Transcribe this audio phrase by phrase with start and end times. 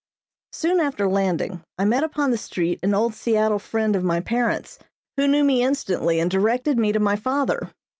[0.51, 4.79] Soon after landing I met upon the street an old Seattle friend of my parents,
[5.15, 7.71] who knew me instantly and directed me to my father.